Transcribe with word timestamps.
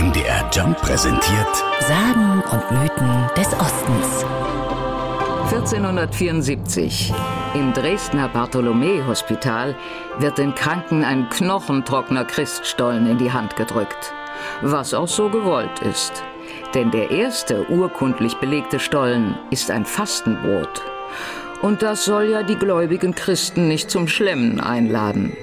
MDR 0.00 0.48
Jump 0.50 0.78
präsentiert 0.80 1.56
Sagen 1.80 2.42
und 2.50 2.70
Mythen 2.70 3.28
des 3.36 3.48
Ostens. 3.52 4.24
1474. 5.52 7.12
Im 7.52 7.74
Dresdner 7.74 8.28
Bartholomä-Hospital 8.28 9.76
wird 10.18 10.38
den 10.38 10.54
Kranken 10.54 11.04
ein 11.04 11.28
knochentrockener 11.28 12.24
Christstollen 12.24 13.06
in 13.08 13.18
die 13.18 13.30
Hand 13.30 13.56
gedrückt. 13.56 14.14
Was 14.62 14.94
auch 14.94 15.08
so 15.08 15.28
gewollt 15.28 15.80
ist. 15.80 16.24
Denn 16.72 16.90
der 16.90 17.10
erste 17.10 17.68
urkundlich 17.68 18.36
belegte 18.36 18.80
Stollen 18.80 19.36
ist 19.50 19.70
ein 19.70 19.84
Fastenbrot. 19.84 20.80
Und 21.60 21.82
das 21.82 22.06
soll 22.06 22.30
ja 22.30 22.42
die 22.42 22.56
gläubigen 22.56 23.14
Christen 23.14 23.68
nicht 23.68 23.90
zum 23.90 24.08
Schlemmen 24.08 24.60
einladen. 24.60 25.36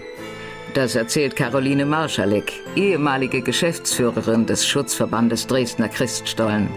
Das 0.78 0.94
erzählt 0.94 1.36
Caroline 1.36 1.88
Marschalek, 1.88 2.54
ehemalige 2.75 3.41
Geschäftsführerin 3.41 4.46
des 4.46 4.68
Schutzverbandes 4.68 5.48
Dresdner 5.48 5.90
Christstollen. 5.90 6.70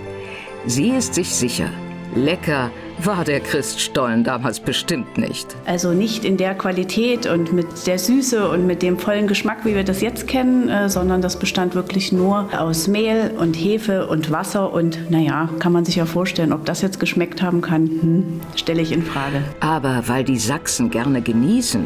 Sie 0.65 0.89
ist 0.89 1.13
sich 1.13 1.29
sicher, 1.35 1.69
lecker 2.15 2.71
war 3.05 3.25
der 3.25 3.41
Christstollen 3.41 4.25
damals 4.25 4.61
bestimmt 4.61 5.19
nicht. 5.19 5.55
Also 5.67 5.93
nicht 5.93 6.25
in 6.25 6.39
der 6.39 6.55
Qualität 6.55 7.27
und 7.27 7.53
mit 7.53 7.87
der 7.87 7.99
Süße 7.99 8.49
und 8.49 8.67
mit 8.67 8.81
dem 8.81 8.99
vollen 8.99 9.27
Geschmack, 9.27 9.65
wie 9.65 9.75
wir 9.75 9.85
das 9.85 10.01
jetzt 10.01 10.27
kennen, 10.27 10.71
äh, 10.71 10.89
sondern 10.89 11.21
das 11.21 11.39
bestand 11.39 11.75
wirklich 11.75 12.11
nur 12.11 12.49
aus 12.59 12.89
Mehl 12.89 13.33
und 13.39 13.55
Hefe 13.55 14.07
und 14.07 14.31
Wasser 14.31 14.73
und 14.73 15.11
naja, 15.11 15.51
kann 15.59 15.73
man 15.73 15.85
sich 15.85 15.97
ja 15.97 16.07
vorstellen, 16.07 16.55
ob 16.55 16.65
das 16.65 16.81
jetzt 16.81 17.01
geschmeckt 17.01 17.43
haben 17.43 17.61
kann, 17.61 17.87
hm, 17.87 18.41
stelle 18.57 18.81
ich 18.81 18.93
in 18.93 19.03
Frage. 19.03 19.43
Aber 19.61 20.05
weil 20.07 20.25
die 20.25 20.39
Sachsen 20.39 20.91
gerne 20.91 21.21
genießen, 21.21 21.85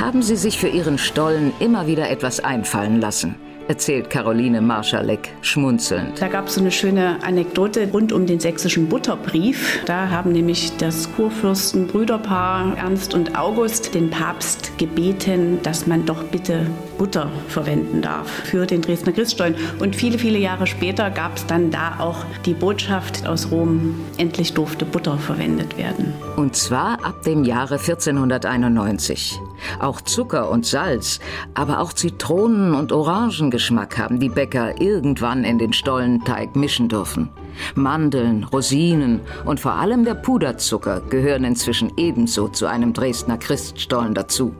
haben 0.00 0.22
sie 0.22 0.36
sich 0.36 0.58
für 0.58 0.68
ihren 0.68 0.98
Stollen 0.98 1.52
immer 1.60 1.86
wieder 1.86 2.10
etwas 2.10 2.40
einfallen 2.40 3.00
lassen 3.00 3.36
erzählt 3.70 4.10
Caroline 4.10 4.60
Marschalek 4.60 5.28
schmunzelnd. 5.42 6.20
Da 6.20 6.26
gab 6.26 6.48
es 6.48 6.56
so 6.56 6.60
eine 6.60 6.72
schöne 6.72 7.22
Anekdote 7.22 7.88
rund 7.92 8.12
um 8.12 8.26
den 8.26 8.40
sächsischen 8.40 8.88
Butterbrief. 8.88 9.84
Da 9.86 10.10
haben 10.10 10.32
nämlich 10.32 10.76
das 10.78 11.08
Kurfürstenbrüderpaar 11.14 12.76
Ernst 12.76 13.14
und 13.14 13.38
August 13.38 13.94
den 13.94 14.10
Papst 14.10 14.76
gebeten, 14.76 15.60
dass 15.62 15.86
man 15.86 16.04
doch 16.04 16.24
bitte 16.24 16.66
Butter 17.00 17.30
verwenden 17.48 18.02
darf 18.02 18.28
für 18.28 18.66
den 18.66 18.82
Dresdner 18.82 19.12
Christstollen. 19.12 19.54
Und 19.78 19.96
viele, 19.96 20.18
viele 20.18 20.38
Jahre 20.38 20.66
später 20.66 21.10
gab 21.10 21.34
es 21.38 21.46
dann 21.46 21.70
da 21.70 21.94
auch 21.98 22.26
die 22.44 22.52
Botschaft 22.52 23.26
aus 23.26 23.50
Rom, 23.50 23.94
endlich 24.18 24.52
durfte 24.52 24.84
Butter 24.84 25.16
verwendet 25.16 25.78
werden. 25.78 26.12
Und 26.36 26.56
zwar 26.56 27.02
ab 27.02 27.22
dem 27.22 27.44
Jahre 27.44 27.76
1491. 27.78 29.40
Auch 29.78 30.02
Zucker 30.02 30.50
und 30.50 30.66
Salz, 30.66 31.20
aber 31.54 31.80
auch 31.80 31.94
Zitronen- 31.94 32.74
und 32.74 32.92
Orangengeschmack 32.92 33.96
haben 33.96 34.20
die 34.20 34.28
Bäcker 34.28 34.78
irgendwann 34.78 35.44
in 35.44 35.58
den 35.58 35.72
Stollenteig 35.72 36.54
mischen 36.54 36.90
dürfen. 36.90 37.30
Mandeln, 37.74 38.44
Rosinen 38.44 39.20
und 39.46 39.58
vor 39.58 39.72
allem 39.72 40.04
der 40.04 40.16
Puderzucker 40.16 41.00
gehören 41.08 41.44
inzwischen 41.44 41.92
ebenso 41.96 42.48
zu 42.48 42.66
einem 42.66 42.92
Dresdner 42.92 43.38
Christstollen 43.38 44.12
dazu. 44.12 44.54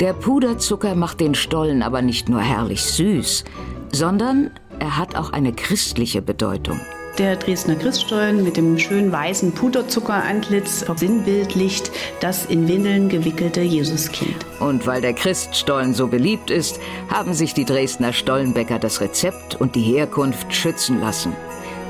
Der 0.00 0.12
Puderzucker 0.12 0.94
macht 0.94 1.20
den 1.20 1.34
Stollen 1.34 1.82
aber 1.82 2.02
nicht 2.02 2.28
nur 2.28 2.42
herrlich 2.42 2.82
süß, 2.82 3.44
sondern 3.92 4.50
er 4.78 4.98
hat 4.98 5.16
auch 5.16 5.32
eine 5.32 5.54
christliche 5.54 6.20
Bedeutung. 6.20 6.78
Der 7.16 7.36
Dresdner 7.36 7.76
Christstollen 7.76 8.44
mit 8.44 8.58
dem 8.58 8.78
schön 8.78 9.10
weißen 9.10 9.52
Puderzuckerantlitz 9.52 10.82
versinnbildlicht 10.82 11.90
das 12.20 12.44
in 12.44 12.68
Windeln 12.68 13.08
gewickelte 13.08 13.62
Jesuskind. 13.62 14.36
Und 14.60 14.86
weil 14.86 15.00
der 15.00 15.14
Christstollen 15.14 15.94
so 15.94 16.08
beliebt 16.08 16.50
ist, 16.50 16.78
haben 17.08 17.32
sich 17.32 17.54
die 17.54 17.64
Dresdner 17.64 18.12
Stollenbäcker 18.12 18.78
das 18.78 19.00
Rezept 19.00 19.54
und 19.54 19.74
die 19.76 19.82
Herkunft 19.82 20.52
schützen 20.52 21.00
lassen. 21.00 21.32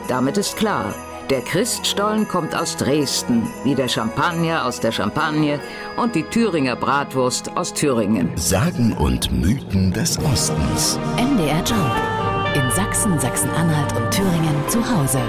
Damit 0.07 0.39
ist 0.39 0.57
klar, 0.57 0.95
der 1.31 1.41
Christstollen 1.43 2.29
kommt 2.29 2.55
aus 2.55 2.77
Dresden, 2.77 3.49
wie 3.65 3.75
der 3.75 3.89
Champagner 3.89 4.65
aus 4.65 4.81
der 4.81 4.93
Champagne 4.93 5.61
und 5.97 6.15
die 6.15 6.23
Thüringer 6.23 6.77
Bratwurst 6.77 7.57
aus 7.57 7.73
Thüringen. 7.73 8.31
Sagen 8.37 8.93
und 8.93 9.31
Mythen 9.33 9.93
des 9.93 10.19
Ostens. 10.19 10.99
MDR 11.17 11.63
Jump. 11.65 11.97
In 12.55 12.71
Sachsen, 12.71 13.19
Sachsen-Anhalt 13.19 13.95
und 13.97 14.11
Thüringen 14.11 14.69
zu 14.69 14.79
Hause. 14.79 15.21